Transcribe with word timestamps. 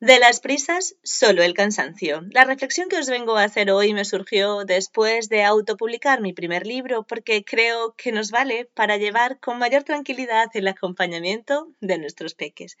De 0.00 0.20
las 0.20 0.38
prisas, 0.38 0.94
solo 1.02 1.42
el 1.42 1.54
cansancio. 1.54 2.22
La 2.30 2.44
reflexión 2.44 2.88
que 2.88 2.98
os 2.98 3.08
vengo 3.08 3.36
a 3.36 3.42
hacer 3.42 3.72
hoy 3.72 3.94
me 3.94 4.04
surgió 4.04 4.64
después 4.64 5.28
de 5.28 5.42
autopublicar 5.42 6.20
mi 6.20 6.32
primer 6.32 6.68
libro 6.68 7.02
porque 7.02 7.44
creo 7.44 7.96
que 7.96 8.12
nos 8.12 8.30
vale 8.30 8.66
para 8.74 8.96
llevar 8.96 9.40
con 9.40 9.58
mayor 9.58 9.82
tranquilidad 9.82 10.50
el 10.54 10.68
acompañamiento 10.68 11.72
de 11.80 11.98
nuestros 11.98 12.36
peques. 12.36 12.76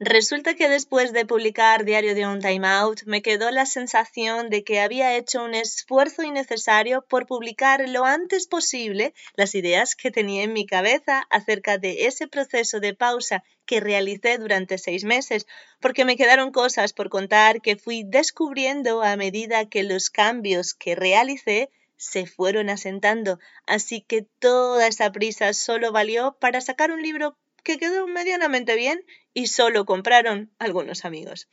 Resulta 0.00 0.54
que 0.54 0.68
después 0.68 1.12
de 1.12 1.24
publicar 1.24 1.84
Diario 1.84 2.16
de 2.16 2.26
un 2.26 2.40
Time 2.40 2.66
Out 2.66 3.02
me 3.06 3.22
quedó 3.22 3.52
la 3.52 3.64
sensación 3.64 4.50
de 4.50 4.64
que 4.64 4.80
había 4.80 5.16
hecho 5.16 5.44
un 5.44 5.54
esfuerzo 5.54 6.24
innecesario 6.24 7.06
por 7.08 7.26
publicar 7.26 7.88
lo 7.88 8.04
antes 8.06 8.48
posible 8.48 9.14
las 9.36 9.54
ideas 9.54 9.94
que 9.94 10.10
tenía 10.10 10.42
en 10.42 10.52
mi 10.52 10.66
cabeza 10.66 11.28
acerca 11.30 11.78
de 11.78 12.06
ese 12.06 12.26
proceso 12.26 12.80
de 12.80 12.92
pausa 12.92 13.44
que 13.66 13.80
realicé 13.80 14.38
durante 14.38 14.78
seis 14.78 15.04
meses, 15.04 15.46
porque 15.80 16.04
me 16.04 16.16
quedaron 16.16 16.52
cosas 16.52 16.92
por 16.92 17.08
contar 17.10 17.60
que 17.60 17.76
fui 17.76 18.04
descubriendo 18.04 19.02
a 19.02 19.16
medida 19.16 19.68
que 19.68 19.82
los 19.82 20.08
cambios 20.10 20.72
que 20.74 20.94
realicé 20.94 21.70
se 21.96 22.26
fueron 22.26 22.70
asentando, 22.70 23.38
así 23.66 24.02
que 24.02 24.22
toda 24.22 24.86
esa 24.86 25.10
prisa 25.12 25.52
solo 25.52 25.92
valió 25.92 26.36
para 26.38 26.60
sacar 26.60 26.90
un 26.90 27.02
libro 27.02 27.36
que 27.62 27.78
quedó 27.78 28.06
medianamente 28.06 28.76
bien 28.76 29.04
y 29.34 29.48
solo 29.48 29.84
compraron 29.84 30.50
algunos 30.58 31.04
amigos. 31.04 31.48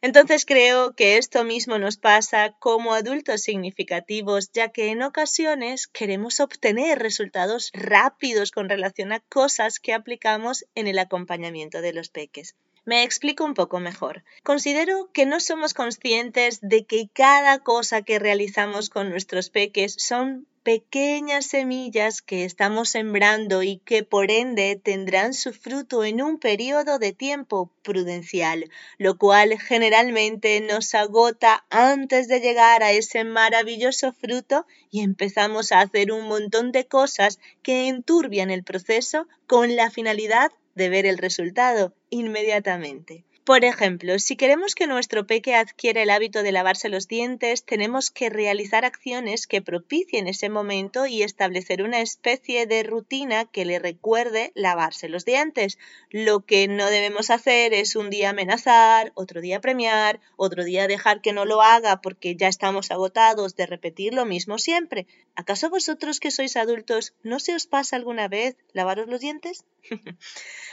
Entonces 0.00 0.44
creo 0.44 0.94
que 0.94 1.16
esto 1.16 1.44
mismo 1.44 1.78
nos 1.78 1.96
pasa 1.96 2.54
como 2.58 2.94
adultos 2.94 3.42
significativos, 3.42 4.50
ya 4.52 4.68
que 4.68 4.90
en 4.90 5.02
ocasiones 5.02 5.86
queremos 5.86 6.40
obtener 6.40 6.98
resultados 6.98 7.70
rápidos 7.72 8.50
con 8.50 8.68
relación 8.68 9.12
a 9.12 9.20
cosas 9.20 9.80
que 9.80 9.92
aplicamos 9.92 10.64
en 10.74 10.86
el 10.86 10.98
acompañamiento 10.98 11.80
de 11.80 11.92
los 11.92 12.08
peques. 12.08 12.54
Me 12.84 13.02
explico 13.02 13.44
un 13.44 13.52
poco 13.52 13.80
mejor. 13.80 14.24
Considero 14.42 15.10
que 15.12 15.26
no 15.26 15.40
somos 15.40 15.74
conscientes 15.74 16.60
de 16.62 16.86
que 16.86 17.10
cada 17.12 17.58
cosa 17.58 18.00
que 18.00 18.18
realizamos 18.18 18.88
con 18.88 19.10
nuestros 19.10 19.50
peques 19.50 19.94
son 19.98 20.46
pequeñas 20.68 21.46
semillas 21.46 22.20
que 22.20 22.44
estamos 22.44 22.90
sembrando 22.90 23.62
y 23.62 23.78
que 23.78 24.02
por 24.02 24.30
ende 24.30 24.76
tendrán 24.76 25.32
su 25.32 25.54
fruto 25.54 26.04
en 26.04 26.20
un 26.20 26.38
periodo 26.38 26.98
de 26.98 27.14
tiempo 27.14 27.72
prudencial, 27.82 28.70
lo 28.98 29.16
cual 29.16 29.58
generalmente 29.58 30.60
nos 30.60 30.94
agota 30.94 31.64
antes 31.70 32.28
de 32.28 32.40
llegar 32.40 32.82
a 32.82 32.92
ese 32.92 33.24
maravilloso 33.24 34.12
fruto 34.12 34.66
y 34.90 35.00
empezamos 35.00 35.72
a 35.72 35.80
hacer 35.80 36.12
un 36.12 36.28
montón 36.28 36.70
de 36.70 36.86
cosas 36.86 37.38
que 37.62 37.88
enturbian 37.88 38.50
el 38.50 38.62
proceso 38.62 39.26
con 39.46 39.74
la 39.74 39.90
finalidad 39.90 40.52
de 40.74 40.90
ver 40.90 41.06
el 41.06 41.16
resultado 41.16 41.94
inmediatamente. 42.10 43.24
Por 43.48 43.64
ejemplo, 43.64 44.18
si 44.18 44.36
queremos 44.36 44.74
que 44.74 44.86
nuestro 44.86 45.26
peque 45.26 45.54
adquiera 45.54 46.02
el 46.02 46.10
hábito 46.10 46.42
de 46.42 46.52
lavarse 46.52 46.90
los 46.90 47.08
dientes, 47.08 47.64
tenemos 47.64 48.10
que 48.10 48.28
realizar 48.28 48.84
acciones 48.84 49.46
que 49.46 49.62
propicien 49.62 50.28
ese 50.28 50.50
momento 50.50 51.06
y 51.06 51.22
establecer 51.22 51.82
una 51.82 52.02
especie 52.02 52.66
de 52.66 52.82
rutina 52.82 53.46
que 53.46 53.64
le 53.64 53.78
recuerde 53.78 54.52
lavarse 54.54 55.08
los 55.08 55.24
dientes. 55.24 55.78
Lo 56.10 56.40
que 56.40 56.68
no 56.68 56.90
debemos 56.90 57.30
hacer 57.30 57.72
es 57.72 57.96
un 57.96 58.10
día 58.10 58.28
amenazar, 58.28 59.12
otro 59.14 59.40
día 59.40 59.62
premiar, 59.62 60.20
otro 60.36 60.62
día 60.62 60.86
dejar 60.86 61.22
que 61.22 61.32
no 61.32 61.46
lo 61.46 61.62
haga 61.62 62.02
porque 62.02 62.36
ya 62.36 62.48
estamos 62.48 62.90
agotados 62.90 63.56
de 63.56 63.64
repetir 63.64 64.12
lo 64.12 64.26
mismo 64.26 64.58
siempre. 64.58 65.06
¿Acaso 65.36 65.70
vosotros 65.70 66.20
que 66.20 66.30
sois 66.30 66.54
adultos 66.58 67.14
no 67.22 67.40
se 67.40 67.54
os 67.54 67.66
pasa 67.66 67.96
alguna 67.96 68.28
vez 68.28 68.58
lavaros 68.74 69.08
los 69.08 69.20
dientes? 69.20 69.64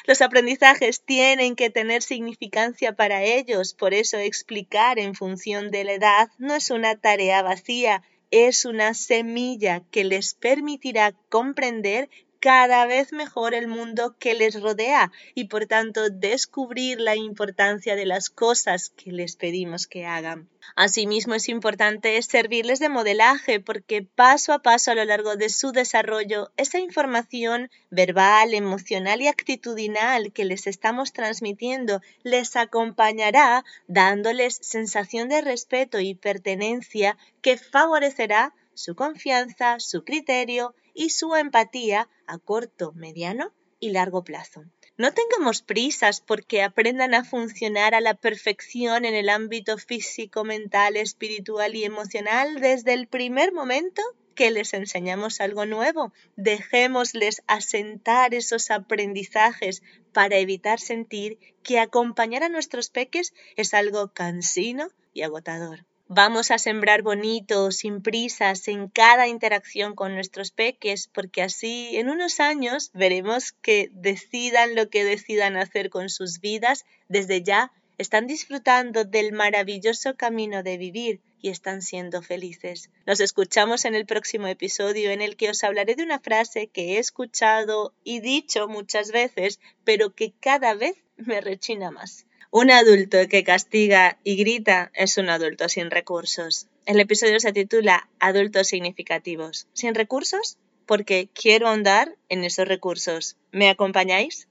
Los 0.05 0.21
aprendizajes 0.21 1.03
tienen 1.03 1.55
que 1.55 1.69
tener 1.69 2.01
significado 2.01 2.73
para 2.95 3.23
ellos, 3.23 3.73
por 3.73 3.93
eso 3.93 4.17
explicar 4.17 4.99
en 4.99 5.15
función 5.15 5.71
de 5.71 5.83
la 5.83 5.93
edad 5.93 6.29
no 6.37 6.55
es 6.55 6.71
una 6.71 6.95
tarea 6.95 7.41
vacía, 7.41 8.03
es 8.31 8.65
una 8.65 8.93
semilla 8.93 9.83
que 9.91 10.03
les 10.03 10.33
permitirá 10.33 11.13
comprender 11.29 12.09
cada 12.45 12.85
vez 12.85 13.11
mejor 13.11 13.55
el 13.55 13.67
mundo 13.67 14.15
que 14.19 14.35
les 14.35 14.61
rodea 14.61 15.11
y 15.33 15.45
por 15.45 15.65
tanto 15.65 16.11
descubrir 16.11 16.99
la 17.01 17.15
importancia 17.15 17.95
de 17.95 18.05
las 18.05 18.29
cosas 18.29 18.91
que 18.91 19.11
les 19.11 19.35
pedimos 19.35 19.87
que 19.87 20.05
hagan. 20.05 20.47
Asimismo 20.75 21.33
es 21.33 21.49
importante 21.49 22.21
servirles 22.21 22.77
de 22.77 22.89
modelaje 22.89 23.59
porque 23.59 24.03
paso 24.03 24.53
a 24.53 24.59
paso 24.59 24.91
a 24.91 24.93
lo 24.93 25.05
largo 25.05 25.37
de 25.37 25.49
su 25.49 25.71
desarrollo 25.71 26.51
esa 26.55 26.77
información 26.77 27.71
verbal, 27.89 28.53
emocional 28.53 29.23
y 29.23 29.27
actitudinal 29.27 30.31
que 30.31 30.45
les 30.45 30.67
estamos 30.67 31.13
transmitiendo 31.13 31.99
les 32.21 32.55
acompañará 32.57 33.65
dándoles 33.87 34.59
sensación 34.61 35.29
de 35.29 35.41
respeto 35.41 35.99
y 35.99 36.13
pertenencia 36.13 37.17
que 37.41 37.57
favorecerá 37.57 38.53
su 38.75 38.93
confianza, 38.93 39.79
su 39.79 40.03
criterio 40.03 40.75
y 40.95 41.11
su 41.11 41.35
empatía 41.35 42.09
a 42.25 42.39
corto, 42.39 42.93
mediano 42.93 43.53
y 43.79 43.91
largo 43.91 44.23
plazo. 44.23 44.63
No 44.97 45.11
tengamos 45.13 45.61
prisas 45.61 46.21
porque 46.21 46.63
aprendan 46.63 47.13
a 47.13 47.25
funcionar 47.25 47.93
a 47.93 48.01
la 48.01 48.13
perfección 48.13 49.03
en 49.03 49.13
el 49.13 49.27
ámbito 49.27 49.77
físico, 49.77 50.45
mental, 50.45 50.95
espiritual 50.95 51.75
y 51.75 51.83
emocional 51.83 52.61
desde 52.61 52.93
el 52.93 53.07
primer 53.07 53.51
momento 53.51 54.01
que 54.35 54.51
les 54.51 54.73
enseñamos 54.73 55.41
algo 55.41 55.65
nuevo. 55.65 56.13
Dejémosles 56.37 57.41
asentar 57.47 58.33
esos 58.33 58.71
aprendizajes 58.71 59.83
para 60.13 60.37
evitar 60.37 60.79
sentir 60.79 61.39
que 61.61 61.79
acompañar 61.79 62.43
a 62.43 62.49
nuestros 62.49 62.89
peques 62.89 63.33
es 63.57 63.73
algo 63.73 64.13
cansino 64.13 64.89
y 65.13 65.23
agotador. 65.23 65.85
Vamos 66.07 66.51
a 66.51 66.59
sembrar 66.59 67.01
bonito, 67.01 67.71
sin 67.71 68.03
prisas, 68.03 68.67
en 68.67 68.89
cada 68.89 69.27
interacción 69.27 69.95
con 69.95 70.13
nuestros 70.13 70.51
peques, 70.51 71.07
porque 71.07 71.41
así 71.41 71.97
en 71.97 72.09
unos 72.09 72.39
años 72.39 72.91
veremos 72.93 73.53
que 73.53 73.89
decidan 73.91 74.75
lo 74.75 74.91
que 74.91 75.03
decidan 75.03 75.57
hacer 75.57 75.89
con 75.89 76.09
sus 76.09 76.41
vidas, 76.41 76.85
desde 77.07 77.41
ya 77.41 77.71
están 77.97 78.27
disfrutando 78.27 79.03
del 79.03 79.33
maravilloso 79.33 80.15
camino 80.15 80.61
de 80.61 80.77
vivir 80.77 81.21
y 81.41 81.49
están 81.49 81.81
siendo 81.81 82.21
felices. 82.21 82.91
Nos 83.07 83.19
escuchamos 83.19 83.83
en 83.85 83.95
el 83.95 84.05
próximo 84.05 84.45
episodio 84.45 85.09
en 85.09 85.23
el 85.23 85.35
que 85.35 85.49
os 85.49 85.63
hablaré 85.63 85.95
de 85.95 86.03
una 86.03 86.19
frase 86.19 86.67
que 86.67 86.93
he 86.93 86.99
escuchado 86.99 87.93
y 88.03 88.19
dicho 88.19 88.67
muchas 88.67 89.11
veces, 89.11 89.59
pero 89.83 90.13
que 90.13 90.33
cada 90.39 90.75
vez 90.75 90.95
me 91.17 91.41
rechina 91.41 91.89
más. 91.89 92.27
Un 92.57 92.71
adulto 92.71 93.17
que 93.29 93.43
castiga 93.43 94.17
y 94.23 94.37
grita 94.37 94.89
es 94.93 95.17
un 95.17 95.27
adulto 95.27 95.67
sin 95.67 95.91
recursos. 95.91 96.67
El 96.85 97.01
episodio 97.01 97.37
se 97.41 97.51
titula 97.51 98.07
Adultos 98.17 98.67
significativos. 98.67 99.67
¿Sin 99.73 99.93
recursos? 99.93 100.57
Porque 100.85 101.27
quiero 101.33 101.67
ahondar 101.67 102.15
en 102.29 102.45
esos 102.45 102.65
recursos. 102.65 103.35
¿Me 103.51 103.69
acompañáis? 103.69 104.47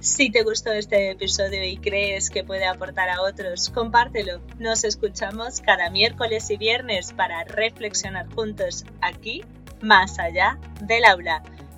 Si 0.00 0.30
te 0.30 0.42
gustó 0.42 0.72
este 0.72 1.12
episodio 1.12 1.64
y 1.64 1.78
crees 1.78 2.28
que 2.28 2.44
puede 2.44 2.66
aportar 2.66 3.08
a 3.08 3.22
otros, 3.22 3.70
compártelo. 3.70 4.42
Nos 4.58 4.84
escuchamos 4.84 5.62
cada 5.62 5.88
miércoles 5.88 6.50
y 6.50 6.58
viernes 6.58 7.14
para 7.14 7.44
reflexionar 7.44 8.26
juntos 8.34 8.84
aquí, 9.00 9.42
más 9.80 10.18
allá 10.18 10.58
del 10.82 11.06
aula. 11.06 11.42